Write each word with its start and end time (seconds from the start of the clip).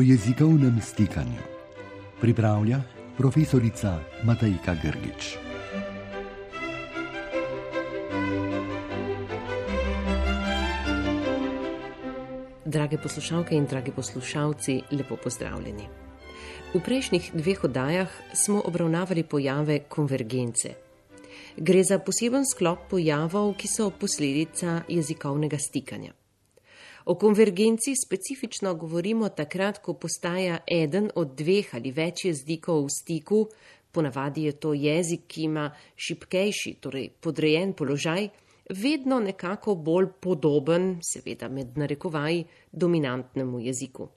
o 0.00 0.02
jezikovnem 0.02 0.80
stikanju. 0.80 1.42
Pripravlja 2.20 2.80
profesorica 3.16 3.98
Matajka 4.24 4.74
Grgič. 4.82 5.36
Drage 12.64 12.98
poslušalke 12.98 13.54
in 13.54 13.66
dragi 13.66 13.92
poslušalci, 13.96 14.80
lepo 14.90 15.16
pozdravljeni. 15.16 15.88
V 16.74 16.80
prejšnjih 16.80 17.30
dveh 17.34 17.64
oddajah 17.64 18.08
smo 18.32 18.62
obravnavali 18.64 19.22
pojave 19.22 19.78
konvergence. 19.88 20.72
Gre 21.56 21.84
za 21.84 21.98
poseben 21.98 22.46
sklop 22.46 22.88
pojavov, 22.90 23.52
ki 23.54 23.68
so 23.68 23.90
posledica 23.90 24.80
jezikovnega 24.88 25.58
stikanja. 25.58 26.19
O 27.04 27.14
konvergenci 27.14 27.94
specifično 28.06 28.74
govorimo 28.74 29.28
takrat, 29.28 29.78
ko 29.78 29.94
postaja 29.94 30.58
eden 30.66 31.10
od 31.14 31.34
dveh 31.36 31.74
ali 31.74 31.92
več 31.92 32.24
jezikov 32.24 32.84
v 32.84 32.92
stiku, 32.92 33.40
ponavadi 33.92 34.44
je 34.44 34.52
to 34.52 34.74
jezik, 34.74 35.26
ki 35.26 35.42
ima 35.48 35.70
šipkejši, 35.96 36.74
torej 36.80 37.08
podrejen 37.20 37.72
položaj, 37.72 38.28
vedno 38.70 39.20
nekako 39.20 39.74
bolj 39.74 40.12
podoben, 40.20 40.98
seveda 41.02 41.48
med 41.48 41.78
narekovaji, 41.78 42.44
dominantnemu 42.72 43.60
jeziku. 43.60 44.08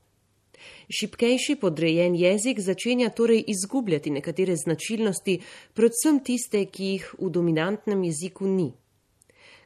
Šipkejši 0.99 1.55
podrejen 1.55 2.15
jezik 2.15 2.59
začenja 2.59 3.09
torej 3.09 3.43
izgubljati 3.47 4.11
nekatere 4.11 4.55
značilnosti, 4.55 5.39
predvsem 5.73 6.19
tiste, 6.23 6.65
ki 6.65 6.85
jih 6.93 7.09
v 7.19 7.29
dominantnem 7.29 8.03
jeziku 8.03 8.47
ni. 8.47 8.71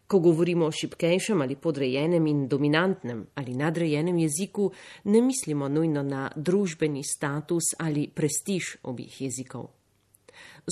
Ko 0.08 0.20
govorimo 0.20 0.66
o 0.66 0.72
šipkejšem 0.72 1.42
ali 1.42 1.56
podrejenem 1.56 2.28
in 2.28 2.48
dominantnem 2.48 3.26
ali 3.36 3.56
nadrejenem 3.56 4.18
jeziku, 4.18 4.72
ne 5.04 5.22
mislimo 5.22 5.68
nujno 5.68 6.04
na 6.04 6.30
družbeni 6.36 7.04
status 7.04 7.74
ali 7.80 8.08
prestiž 8.08 8.78
obih 8.84 9.22
jezikov. 9.22 9.68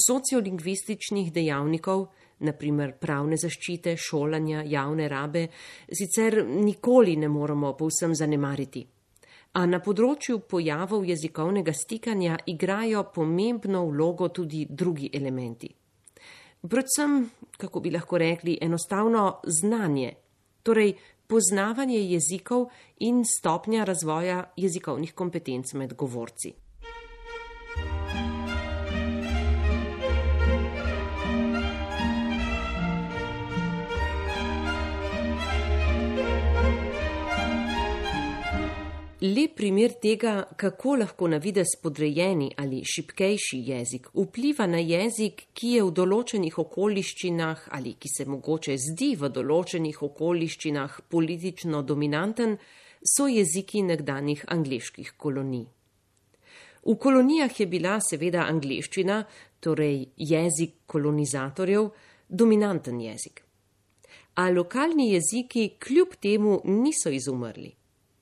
Sociolingvističnih 0.08 1.34
dejavnikov, 1.34 2.08
naprimer 2.40 2.96
pravne 3.00 3.36
zaščite, 3.36 3.98
šolanja, 3.98 4.64
javne 4.64 5.08
rabe, 5.12 5.48
sicer 5.92 6.46
nikoli 6.48 7.16
ne 7.20 7.28
moremo 7.28 7.74
povsem 7.76 8.16
zanemariti. 8.16 8.88
A 9.56 9.66
na 9.66 9.80
področju 9.84 10.46
pojavov 10.48 11.04
jezikovnega 11.08 11.74
stikanja 11.74 12.38
igrajo 12.48 13.10
pomembno 13.16 13.84
vlogo 13.88 14.30
tudi 14.30 14.68
drugi 14.70 15.12
elementi 15.14 15.76
predvsem, 16.68 17.30
kako 17.58 17.80
bi 17.80 17.92
lahko 17.92 18.18
rekli, 18.18 18.58
enostavno 18.62 19.40
znanje, 19.44 20.14
torej 20.64 20.94
poznavanje 21.28 22.00
jezikov 22.00 22.70
in 23.00 23.24
stopnja 23.26 23.84
razvoja 23.84 24.44
jezikovnih 24.58 25.14
kompetenc 25.14 25.74
med 25.74 25.96
govorci. 25.96 26.54
Lep 39.26 39.56
primer 39.56 39.94
tega, 40.02 40.44
kako 40.58 40.96
lahko 41.00 41.28
na 41.28 41.38
vides 41.42 41.72
podrejeni 41.82 42.52
ali 42.62 42.84
šipkejši 42.86 43.58
jezik 43.68 44.08
vpliva 44.14 44.66
na 44.68 44.78
jezik, 44.78 45.40
ki 45.54 45.70
je 45.76 45.86
v 45.88 45.94
določenih 45.98 46.58
okoliščinah 46.62 47.64
ali 47.78 47.96
ki 47.98 48.12
se 48.12 48.26
mogoče 48.30 48.76
zdi 48.84 49.08
v 49.18 49.30
določenih 49.34 50.02
okoliščinah 50.08 51.00
politično 51.10 51.82
dominanten, 51.82 52.58
so 53.02 53.26
jeziki 53.32 53.82
nekdanjih 53.88 54.44
angliških 54.58 55.16
kolonij. 55.18 55.66
V 56.86 56.96
kolonijah 57.02 57.56
je 57.60 57.68
bila 57.72 57.96
seveda 58.10 58.46
angliščina, 58.52 59.24
torej 59.60 60.04
jezik 60.18 60.84
kolonizatorjev, 60.86 61.90
dominanten 62.30 63.02
jezik. 63.02 63.42
A 64.36 64.52
lokalni 64.52 65.10
jeziki 65.16 65.80
kljub 65.80 66.14
temu 66.22 66.60
niso 66.66 67.10
izumrli. 67.10 67.74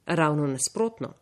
Ravno 0.06 0.48
nasprotno. 0.48 1.14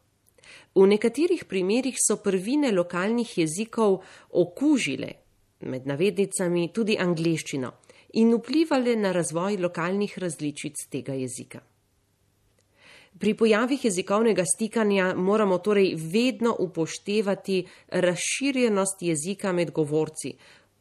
V 0.76 0.88
nekaterih 0.88 1.46
primerjih 1.46 1.98
so 2.00 2.18
prvine 2.24 2.72
lokalnih 2.72 3.38
jezikov 3.38 4.02
okužile, 4.32 5.12
med 5.68 5.88
navednicami 5.88 6.70
tudi 6.74 6.98
angliščino, 7.00 7.72
in 8.14 8.34
vplivali 8.36 8.96
na 8.96 9.12
razvoj 9.12 9.58
lokalnih 9.58 10.18
različic 10.20 10.88
tega 10.90 11.14
jezika. 11.14 11.62
Pri 13.20 13.34
pojavih 13.36 13.86
jezikovnega 13.86 14.44
stikanja 14.48 15.14
moramo 15.16 15.58
torej 15.58 15.94
vedno 15.96 16.56
upoštevati 16.60 17.66
razširjenost 17.88 19.02
jezika 19.02 19.52
med 19.52 19.72
govorci, 19.72 20.32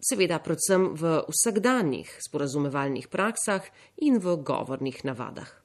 seveda 0.00 0.38
predvsem 0.38 0.92
v 0.94 1.18
vsakdanjih 1.28 2.14
sporazumevalnih 2.28 3.08
praksah 3.08 3.66
in 3.96 4.18
v 4.18 4.36
govornih 4.36 5.04
navadah. 5.04 5.59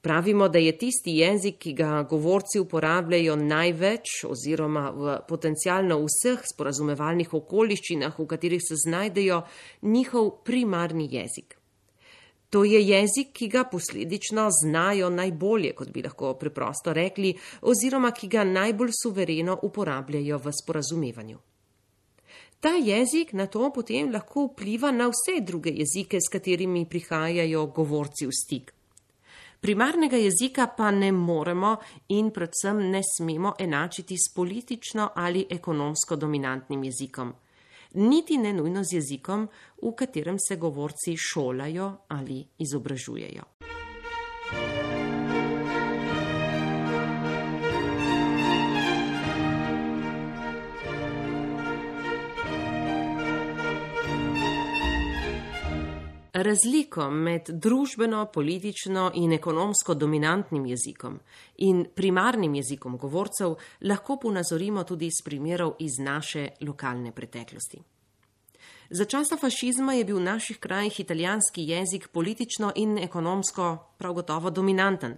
Pravimo, 0.00 0.48
da 0.48 0.58
je 0.58 0.72
tisti 0.78 1.16
jezik, 1.18 1.58
ki 1.58 1.72
ga 1.72 2.02
govorci 2.10 2.60
uporabljajo 2.60 3.36
največ 3.36 4.24
oziroma 4.28 4.90
v 4.90 5.18
potencialno 5.28 5.98
vseh 6.04 6.44
sporazumevalnih 6.52 7.34
okoliščinah, 7.34 8.18
v 8.18 8.26
katerih 8.26 8.62
se 8.62 8.76
znajdejo, 8.86 9.42
njihov 9.82 10.30
primarni 10.44 11.08
jezik. 11.10 11.56
To 12.54 12.64
je 12.64 12.78
jezik, 12.86 13.32
ki 13.32 13.48
ga 13.48 13.64
posledično 13.64 14.46
znajo 14.62 15.08
najbolje, 15.10 15.72
kot 15.74 15.88
bi 15.90 16.02
lahko 16.02 16.36
preprosto 16.38 16.92
rekli, 16.92 17.32
oziroma 17.62 18.12
ki 18.14 18.28
ga 18.28 18.44
najbolj 18.44 18.92
suvereno 19.02 19.58
uporabljajo 19.62 20.38
v 20.38 20.52
sporazumevanju. 20.62 21.38
Ta 22.60 22.76
jezik 22.78 23.32
na 23.32 23.46
to 23.46 23.72
potem 23.74 24.12
lahko 24.12 24.46
vpliva 24.46 24.92
na 24.92 25.10
vse 25.10 25.40
druge 25.40 25.72
jezike, 25.74 26.20
s 26.20 26.30
katerimi 26.32 26.86
prihajajo 26.88 27.66
govorci 27.66 28.30
v 28.30 28.32
stik. 28.32 28.70
Primarnega 29.64 30.16
jezika 30.16 30.66
pa 30.76 30.90
ne 30.90 31.12
moremo 31.12 31.76
in 32.08 32.26
predvsem 32.30 32.82
ne 32.90 33.00
smemo 33.16 33.54
enačiti 33.58 34.16
s 34.16 34.34
politično 34.34 35.08
ali 35.14 35.46
ekonomsko 35.50 36.16
dominantnim 36.16 36.84
jezikom, 36.84 37.32
niti 37.94 38.36
ne 38.38 38.52
nujno 38.52 38.84
z 38.84 38.92
jezikom, 38.92 39.48
v 39.82 39.94
katerem 39.96 40.36
se 40.48 40.56
govorci 40.56 41.16
šolajo 41.16 41.92
ali 42.08 42.44
izobražujejo. 42.58 43.42
Razliko 56.34 57.10
med 57.10 57.46
družbeno, 57.48 58.26
politično 58.26 59.10
in 59.14 59.32
ekonomsko 59.32 59.94
dominantnim 59.94 60.64
jezikom 60.66 61.20
in 61.62 61.84
primarnim 61.94 62.54
jezikom 62.58 62.96
govorcev 62.98 63.54
lahko 63.80 64.16
ponazorimo 64.16 64.82
tudi 64.84 65.06
iz 65.06 65.20
primerov 65.24 65.76
iz 65.78 66.00
naše 66.02 66.48
lokalne 66.60 67.12
preteklosti. 67.12 67.78
Za 68.90 69.04
časa 69.04 69.36
fašizma 69.36 69.94
je 69.94 70.04
bil 70.04 70.18
v 70.18 70.24
naših 70.24 70.58
krajih 70.58 71.00
italijanski 71.00 71.68
jezik 71.70 72.08
politično 72.08 72.72
in 72.74 72.98
ekonomsko 72.98 73.94
prav 73.98 74.14
gotovo 74.14 74.50
dominanten. 74.50 75.14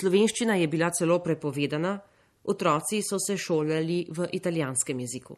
Slovenščina 0.00 0.54
je 0.54 0.68
bila 0.68 0.90
celo 0.90 1.18
prepovedana, 1.18 1.98
otroci 2.44 3.02
so 3.02 3.18
se 3.18 3.36
šolali 3.36 4.06
v 4.08 4.30
italijanskem 4.32 5.00
jeziku. 5.00 5.36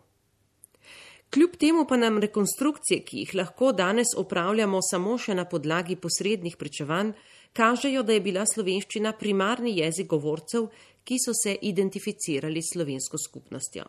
Kljub 1.31 1.51
temu 1.57 1.85
pa 1.89 1.97
nam 1.97 2.19
rekonstrukcije, 2.19 3.05
ki 3.07 3.19
jih 3.19 3.35
lahko 3.39 3.71
danes 3.73 4.17
opravljamo 4.19 4.81
samo 4.83 5.13
še 5.19 5.35
na 5.39 5.45
podlagi 5.47 5.95
posrednih 5.97 6.57
pričevanj, 6.59 7.13
kažejo, 7.55 8.03
da 8.03 8.17
je 8.17 8.23
bila 8.25 8.43
slovenščina 8.47 9.13
primarni 9.19 9.77
jezik 9.77 10.09
govorcev, 10.11 10.67
ki 11.07 11.19
so 11.23 11.35
se 11.35 11.55
identificirali 11.71 12.63
s 12.63 12.73
slovensko 12.75 13.21
skupnostjo. 13.27 13.85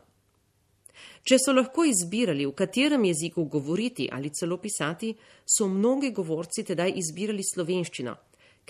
Če 1.25 1.39
so 1.41 1.55
lahko 1.57 1.87
izbirali, 1.89 2.45
v 2.45 2.53
katerem 2.61 3.09
jeziku 3.09 3.47
govoriti 3.49 4.05
ali 4.11 4.29
celo 4.29 4.59
pisati, 4.61 5.09
so 5.45 5.65
mnogi 5.65 6.13
govorci 6.13 6.67
tedaj 6.69 6.93
izbirali 7.01 7.41
slovenščino, 7.41 8.15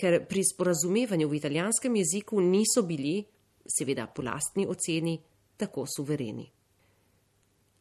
ker 0.00 0.18
pri 0.24 0.46
sporazumevanju 0.48 1.28
v 1.28 1.40
italijanskem 1.42 2.00
jeziku 2.00 2.40
niso 2.40 2.86
bili, 2.88 3.18
seveda 3.68 4.08
po 4.08 4.24
lastni 4.24 4.64
oceni, 4.64 5.18
tako 5.60 5.84
suvereni. 5.84 6.48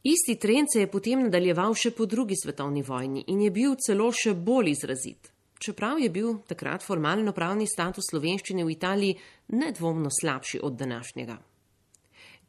Isti 0.04 0.36
trend 0.36 0.68
se 0.74 0.80
je 0.80 0.88
potem 0.90 1.20
nadaljeval 1.22 1.76
še 1.78 1.92
po 1.94 2.08
drugi 2.10 2.34
svetovni 2.34 2.82
vojni 2.82 3.22
in 3.30 3.44
je 3.46 3.52
bil 3.54 3.76
celo 3.78 4.08
še 4.10 4.34
bolj 4.34 4.72
izrazit. 4.72 5.30
Čeprav 5.62 6.00
je 6.02 6.10
bil 6.10 6.40
takrat 6.50 6.82
formalno 6.82 7.36
pravni 7.38 7.68
status 7.70 8.10
slovenščine 8.10 8.66
v 8.66 8.74
Italiji 8.74 9.18
nedvomno 9.54 10.10
slabši 10.10 10.64
od 10.66 10.80
današnjega. 10.80 11.38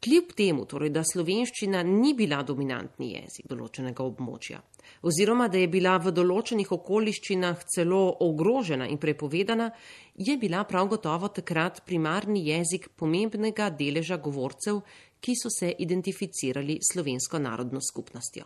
Kljub 0.03 0.33
temu, 0.35 0.65
torej, 0.67 0.91
da 0.91 1.05
slovenščina 1.07 1.85
ni 1.87 2.15
bila 2.19 2.41
dominantni 2.43 3.13
jezik 3.13 3.47
določenega 3.53 4.03
območja, 4.03 4.59
oziroma 5.07 5.47
da 5.53 5.61
je 5.61 5.69
bila 5.71 5.93
v 6.03 6.11
določenih 6.17 6.73
okoliščinah 6.75 7.63
celo 7.71 8.01
ogrožena 8.25 8.89
in 8.91 8.99
prepovedana, 8.99 9.69
je 10.17 10.35
bila 10.41 10.65
prav 10.65 10.89
gotovo 10.97 11.29
takrat 11.29 11.85
primarni 11.87 12.49
jezik 12.49 12.89
pomembnega 12.97 13.69
deleža 13.71 14.19
govorcev, 14.19 14.81
ki 15.23 15.37
so 15.39 15.51
se 15.51 15.71
identificirali 15.79 16.79
s 16.83 16.93
slovensko 16.93 17.39
narodno 17.39 17.81
skupnostjo. 17.81 18.45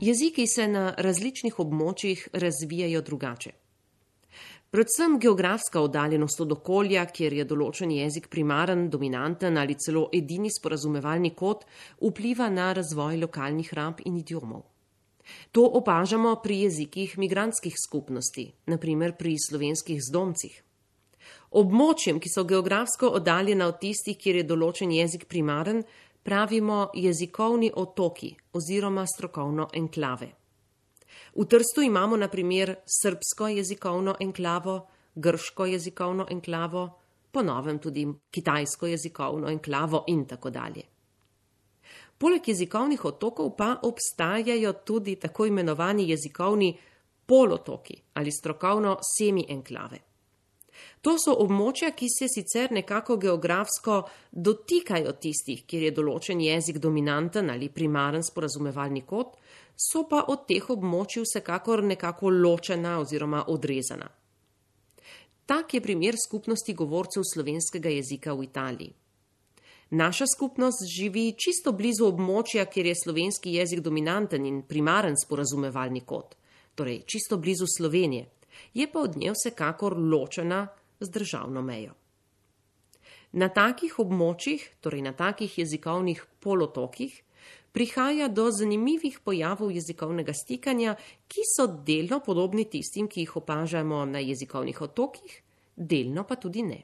Jeziki 0.00 0.46
se 0.46 0.68
na 0.68 0.94
različnih 0.98 1.58
območjih 1.58 2.28
razvijajo 2.32 3.02
drugače. 3.02 3.67
Predvsem 4.70 5.18
geografska 5.18 5.80
oddaljenost 5.80 6.40
od 6.40 6.50
okolja, 6.52 7.06
kjer 7.08 7.32
je 7.32 7.44
določen 7.48 7.88
jezik 7.88 8.26
primaren, 8.28 8.90
dominanten 8.92 9.56
ali 9.56 9.78
celo 9.80 10.02
edini 10.12 10.50
sporazumevalni 10.52 11.30
kot, 11.32 11.62
vpliva 12.04 12.50
na 12.52 12.66
razvoj 12.76 13.16
lokalnih 13.22 13.70
rab 13.72 14.02
in 14.04 14.18
idiomov. 14.20 14.66
To 15.56 15.64
opažamo 15.80 16.34
pri 16.44 16.58
jezikih 16.66 17.14
migranskih 17.16 17.72
skupnosti, 17.80 18.44
naprimer 18.68 19.14
pri 19.16 19.38
slovenskih 19.40 20.02
zdomcih. 20.04 20.60
Območjem, 21.56 22.20
ki 22.20 22.28
so 22.28 22.44
geografsko 22.44 23.08
oddaljena 23.16 23.70
od 23.72 23.80
tistih, 23.80 24.18
kjer 24.20 24.42
je 24.42 24.50
določen 24.52 24.92
jezik 24.92 25.24
primaren, 25.32 25.80
pravimo 26.20 26.90
jezikovni 26.92 27.72
otoki 27.72 28.34
oziroma 28.52 29.06
strokovno 29.08 29.70
enklave. 29.72 30.28
V 31.34 31.44
Trstu 31.44 31.82
imamo 31.82 32.16
na 32.16 32.28
primer 32.28 32.74
srbsko 32.84 33.48
jezikovno 33.48 34.16
enklavo, 34.20 34.88
grško 35.14 35.66
jezikovno 35.66 36.26
enklavo, 36.30 36.98
ponovem 37.30 37.78
tudi 37.78 38.06
kitajsko 38.30 38.86
jezikovno 38.86 39.48
enklavo 39.48 40.04
in 40.06 40.26
tako 40.26 40.50
dalje. 40.50 40.82
Poleg 42.18 42.48
jezikovnih 42.48 43.04
otokov 43.04 43.56
pa 43.56 43.76
obstajajo 43.82 44.72
tudi 44.72 45.16
tako 45.16 45.46
imenovani 45.46 46.08
jezikovni 46.10 46.78
polotoki 47.26 48.02
ali 48.14 48.32
strokovno 48.32 48.98
semi-enklave. 49.02 50.07
To 51.02 51.14
so 51.18 51.34
območja, 51.44 51.92
ki 51.94 52.08
se 52.10 52.26
sicer 52.28 52.72
nekako 52.74 53.16
geografsko 53.22 54.00
dotikajo 54.32 55.12
tistih, 55.22 55.62
kjer 55.66 55.88
je 55.88 55.94
določen 55.94 56.40
jezik 56.42 56.80
dominanten 56.82 57.50
ali 57.50 57.70
primaren 57.70 58.24
sporazumevalni 58.26 59.04
kot, 59.06 59.36
so 59.78 60.08
pa 60.10 60.24
od 60.26 60.46
teh 60.48 60.70
območij 60.74 61.22
vsekakor 61.22 61.84
nekako 61.86 62.32
ločena 62.34 62.98
oziroma 62.98 63.44
odrezana. 63.54 64.08
Tak 65.46 65.74
je 65.74 65.80
primer 65.80 66.18
skupnosti 66.18 66.74
govorcev 66.74 67.22
slovenskega 67.24 67.88
jezika 67.94 68.34
v 68.34 68.48
Italiji. 68.50 68.94
Naša 69.90 70.26
skupnost 70.34 70.82
živi 70.84 71.30
čisto 71.32 71.72
blizu 71.72 72.10
območja, 72.10 72.66
kjer 72.68 72.90
je 72.90 72.96
slovenski 73.04 73.54
jezik 73.54 73.80
dominanten 73.80 74.44
in 74.44 74.58
primaren 74.68 75.16
sporazumevalni 75.16 76.02
kot, 76.04 76.34
torej 76.74 77.06
čisto 77.08 77.38
blizu 77.38 77.64
Slovenije, 77.76 78.26
je 78.74 78.86
pa 78.92 79.00
od 79.00 79.16
nje 79.16 79.32
vsekakor 79.32 79.96
ločena 79.96 80.66
z 81.00 81.10
državno 81.10 81.62
mejo. 81.62 81.94
Na 83.32 83.48
takih 83.52 83.98
območjih, 84.00 84.62
torej 84.80 85.02
na 85.04 85.12
takih 85.12 85.58
jezikovnih 85.58 86.24
polotokih, 86.40 87.12
prihaja 87.72 88.28
do 88.28 88.50
zanimivih 88.50 89.20
pojavov 89.24 89.70
jezikovnega 89.70 90.32
stikanja, 90.32 90.96
ki 91.28 91.44
so 91.44 91.66
delno 91.66 92.20
podobni 92.24 92.64
tistim, 92.64 93.08
ki 93.08 93.26
jih 93.26 93.36
opažamo 93.36 94.04
na 94.04 94.18
jezikovnih 94.18 94.80
otokih, 94.82 95.42
delno 95.76 96.24
pa 96.24 96.36
tudi 96.36 96.62
ne. 96.62 96.80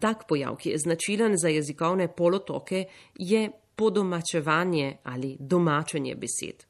Tak 0.00 0.26
pojav, 0.28 0.56
ki 0.56 0.70
je 0.70 0.78
značilen 0.78 1.36
za 1.36 1.48
jezikovne 1.48 2.08
polotoke, 2.08 2.84
je 3.14 3.50
podomačevanje 3.76 4.96
ali 5.04 5.36
domačenje 5.40 6.14
besed. 6.14 6.64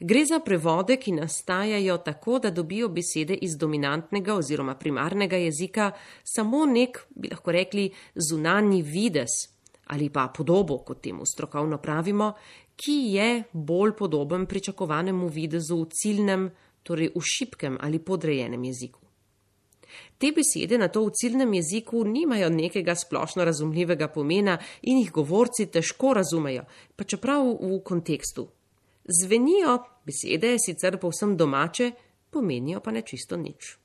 Gre 0.00 0.24
za 0.24 0.38
prevode, 0.40 0.96
ki 0.96 1.12
nastajajo 1.12 1.98
tako, 1.98 2.38
da 2.38 2.50
dobijo 2.50 2.88
besede 2.88 3.34
iz 3.34 3.56
dominantnega 3.56 4.34
oziroma 4.34 4.74
primarnega 4.74 5.36
jezika 5.36 5.90
samo 6.24 6.64
nek, 6.66 6.98
bi 7.14 7.28
lahko 7.28 7.52
rekli, 7.52 7.90
zunanji 8.14 8.82
vides 8.82 9.52
ali 9.86 10.08
pa 10.10 10.28
podobo, 10.36 10.78
kot 10.78 11.02
temu 11.02 11.26
strokovno 11.26 11.78
pravimo, 11.78 12.32
ki 12.76 12.92
je 13.12 13.42
bolj 13.52 13.92
podoben 13.98 14.46
pričakovanemu 14.46 15.28
videzu 15.28 15.82
v 15.82 15.88
ciljnem, 15.92 16.50
torej 16.82 17.12
v 17.14 17.20
šipkem 17.20 17.78
ali 17.80 17.98
podrejenem 17.98 18.64
jeziku. 18.64 19.01
Te 20.18 20.32
besede 20.32 20.78
na 20.78 20.88
to 20.88 21.04
v 21.06 21.12
ciljnem 21.20 21.54
jeziku 21.54 22.04
nimajo 22.04 22.48
nekega 22.50 22.94
splošno 22.94 23.44
razumljivega 23.44 24.08
pomena 24.08 24.58
in 24.82 24.98
jih 24.98 25.12
govorci 25.12 25.66
težko 25.66 26.14
razumejo, 26.14 26.64
pa 26.96 27.04
čeprav 27.04 27.46
v 27.60 27.80
kontekstu. 27.84 28.48
Zvenijo 29.22 29.78
besede 30.06 30.56
sicer 30.58 30.98
povsem 30.98 31.36
domače, 31.36 31.90
pomenijo 32.30 32.80
pa 32.80 32.90
nečisto 32.90 33.36
nič. 33.36 33.76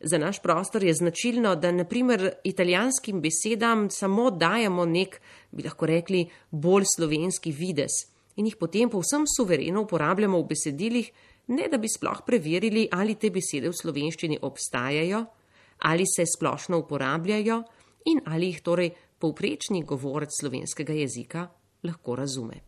Za 0.00 0.18
naš 0.18 0.42
prostor 0.42 0.84
je 0.84 0.94
značilno, 0.94 1.54
da 1.56 1.72
naprimer 1.72 2.30
italijanskim 2.44 3.20
besedam 3.20 3.90
samo 3.90 4.30
dajemo 4.30 4.84
nek, 4.84 5.20
bi 5.50 5.62
lahko 5.62 5.86
rekli, 5.86 6.26
bolj 6.50 6.84
slovenski 6.96 7.52
vides 7.52 8.04
in 8.38 8.46
jih 8.46 8.56
potem 8.56 8.90
povsem 8.90 9.24
suvereno 9.26 9.82
uporabljamo 9.82 10.38
v 10.38 10.46
besedilih, 10.52 11.10
ne 11.48 11.68
da 11.68 11.78
bi 11.78 11.88
sploh 11.88 12.22
preverili, 12.26 12.88
ali 12.92 13.16
te 13.16 13.30
besede 13.30 13.68
v 13.68 13.76
slovenščini 13.76 14.38
obstajajo, 14.42 15.24
ali 15.88 16.04
se 16.06 16.26
splošno 16.26 16.78
uporabljajo 16.78 17.62
in 18.12 18.20
ali 18.26 18.52
jih 18.52 18.62
torej 18.62 18.90
povprečni 19.18 19.82
govorec 19.84 20.32
slovenskega 20.40 20.92
jezika 20.92 21.48
lahko 21.82 22.16
razume. 22.16 22.60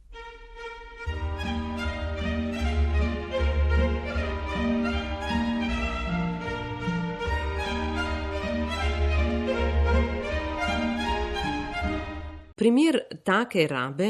Primer 12.61 12.99
take 13.25 13.67
rabe 13.67 14.09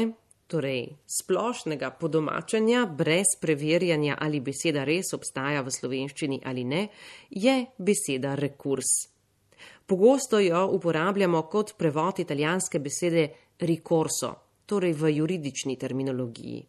torej 0.51 0.89
splošnega 1.07 1.93
podomačanja 1.99 2.85
brez 2.85 3.37
preverjanja, 3.41 4.17
ali 4.19 4.41
beseda 4.43 4.83
res 4.83 5.13
obstaja 5.15 5.63
v 5.63 5.71
slovenščini 5.71 6.41
ali 6.43 6.65
ne, 6.67 6.81
je 7.29 7.55
beseda 7.77 8.35
rekurs. 8.35 8.91
Pogosto 9.85 10.39
jo 10.39 10.65
uporabljamo 10.75 11.43
kot 11.51 11.75
prevod 11.77 12.19
italijanske 12.19 12.79
besede 12.79 13.27
ricorso, 13.67 14.33
torej 14.65 14.93
v 14.99 15.13
juridični 15.17 15.77
terminologiji. 15.79 16.59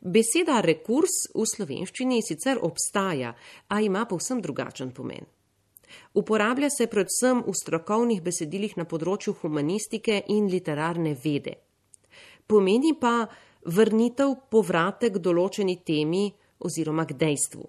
Beseda 0.00 0.60
rekurs 0.62 1.26
v 1.34 1.46
slovenščini 1.46 2.20
sicer 2.22 2.58
obstaja, 2.62 3.32
a 3.68 3.80
ima 3.80 4.04
povsem 4.06 4.40
drugačen 4.42 4.92
pomen. 4.94 5.26
Uporablja 6.18 6.70
se 6.70 6.86
predvsem 6.90 7.42
v 7.46 7.54
strokovnih 7.54 8.22
besedilih 8.22 8.74
na 8.76 8.86
področju 8.88 9.36
humanistike 9.42 10.24
in 10.34 10.50
literarne 10.50 11.14
vede 11.14 11.65
pomeni 12.46 12.94
pa 13.00 13.26
vrnitev 13.66 14.34
povratek 14.50 15.18
določeni 15.18 15.78
temi 15.84 16.30
oziroma 16.58 17.06
k 17.06 17.18
dejstvu. 17.18 17.66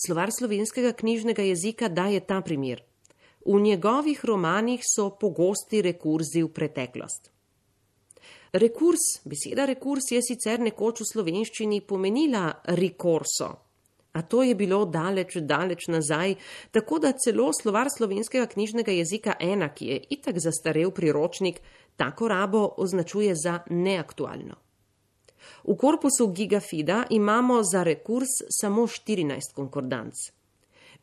Slovar 0.00 0.32
slovenskega 0.32 0.92
knjižnega 0.96 1.44
jezika 1.44 1.88
daje 1.88 2.20
ta 2.20 2.40
primer. 2.40 2.82
V 3.44 3.60
njegovih 3.60 4.20
romanih 4.24 4.80
so 4.84 5.10
pogosti 5.20 5.82
rekurzi 5.82 6.42
v 6.42 6.52
preteklost. 6.52 7.30
Rekurs, 8.52 9.20
beseda 9.24 9.64
rekurs 9.64 10.10
je 10.10 10.20
sicer 10.24 10.60
nekoč 10.60 11.04
v 11.04 11.08
slovenščini 11.12 11.80
pomenila 11.86 12.48
rikorso, 12.74 13.50
a 14.12 14.22
to 14.22 14.42
je 14.42 14.56
bilo 14.58 14.82
daleč, 14.84 15.36
daleč 15.46 15.86
nazaj, 15.88 16.34
tako 16.74 16.98
da 16.98 17.12
celo 17.14 17.52
slovar 17.54 17.86
slovenskega 17.94 18.48
knjižnega 18.50 18.92
jezika 18.92 19.36
ena, 19.38 19.68
ki 19.70 19.86
je 19.86 20.00
itak 20.16 20.40
zastarel 20.42 20.90
priročnik, 20.90 21.60
tako 21.96 22.28
rabo 22.28 22.68
označuje 22.76 23.34
za 23.34 23.58
neaktualno. 23.70 24.54
V 25.64 25.76
korpusu 25.76 26.26
Gigafida 26.32 27.04
imamo 27.10 27.62
za 27.62 27.82
rekurs 27.82 28.28
samo 28.60 28.86
14 28.86 29.54
konkordanc. 29.54 30.14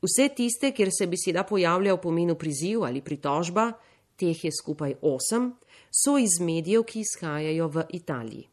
Vse 0.02 0.30
tiste, 0.30 0.72
kjer 0.72 0.90
se 1.00 1.08
beseda 1.08 1.44
pojavlja 1.44 1.94
v 1.94 2.02
pomenu 2.02 2.36
priziv 2.36 2.84
ali 2.84 3.02
pritožba, 3.02 3.72
teh 4.16 4.44
je 4.46 4.52
skupaj 4.52 4.94
8, 5.02 5.52
so 5.92 6.18
iz 6.18 6.40
medijev, 6.40 6.84
ki 6.84 7.02
izhajajo 7.02 7.68
v 7.68 7.86
Italiji. 7.90 8.48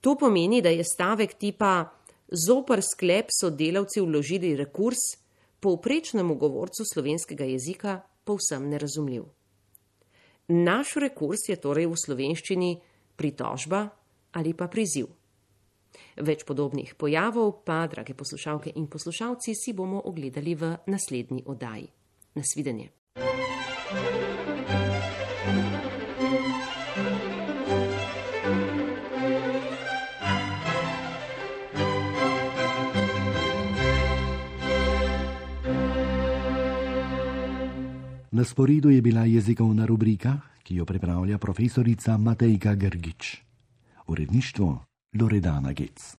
To 0.00 0.16
pomeni, 0.18 0.62
da 0.62 0.68
je 0.68 0.84
stavek 0.84 1.34
tipa 1.38 1.90
zopr 2.28 2.82
sklep 2.82 3.30
so 3.30 3.50
delavci 3.50 4.00
vložili 4.00 4.56
rekurs, 4.56 4.98
povprečnemu 5.60 6.34
govorcu 6.34 6.84
slovenskega 6.92 7.44
jezika 7.44 8.00
povsem 8.24 8.68
nerazumljiv. 8.68 9.24
Naš 10.48 10.96
rekurs 11.00 11.48
je 11.48 11.56
torej 11.56 11.88
v 11.88 11.96
slovenščini 11.96 12.70
pritožba 13.16 13.88
ali 14.36 14.52
pa 14.52 14.68
priziv. 14.68 15.08
Več 16.20 16.42
podobnih 16.44 16.94
pojavov 16.98 17.62
pa, 17.64 17.86
drage 17.86 18.18
poslušalke 18.18 18.74
in 18.74 18.90
poslušalci, 18.90 19.54
si 19.54 19.72
bomo 19.72 20.02
ogledali 20.04 20.54
v 20.54 20.74
naslednji 20.90 21.46
oddaji. 21.46 21.88
Nasvidenje. 22.34 22.90
Na 38.44 38.48
sporedu 38.48 38.90
je 38.92 39.00
bila 39.00 39.24
jezikovna 39.24 39.86
rubrika, 39.88 40.36
ki 40.62 40.76
jo 40.76 40.84
pripravlja 40.84 41.38
profesorica 41.38 42.18
Matejka 42.18 42.74
Grgič. 42.74 43.40
Uredništvo 44.06 44.84
Loredana 45.20 45.72
Gec. 45.72 46.04